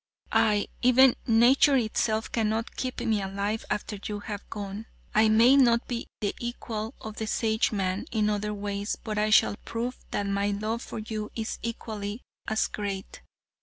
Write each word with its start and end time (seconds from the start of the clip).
Aye, 0.31 0.65
even 0.81 1.15
nature 1.27 1.75
itself 1.77 2.31
cannot 2.31 2.75
keep 2.75 2.99
me 3.01 3.21
alive 3.21 3.63
after 3.69 3.99
you 4.07 4.21
have 4.21 4.49
gone. 4.49 4.87
I 5.13 5.29
may 5.29 5.55
not 5.55 5.87
be 5.87 6.07
the 6.21 6.33
equal 6.39 6.95
of 6.99 7.17
the 7.17 7.25
Sageman 7.27 8.07
in 8.11 8.27
other 8.27 8.51
ways, 8.51 8.95
but 9.03 9.19
I 9.19 9.29
shall 9.29 9.57
prove 9.57 9.99
that 10.09 10.25
my 10.25 10.47
love 10.49 10.81
for 10.81 10.97
you 10.97 11.29
is 11.35 11.59
equally 11.61 12.23
as 12.47 12.65
great." 12.67 13.21